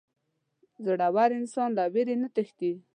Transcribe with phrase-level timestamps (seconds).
[0.85, 2.71] •زړور انسان له وېرې نه تښتي.